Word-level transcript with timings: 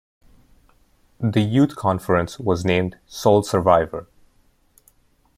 The 1.19 1.41
youth 1.41 1.75
conference 1.75 2.39
was 2.39 2.65
named 2.65 2.97
Soul 3.05 3.43
Survivor. 3.43 4.07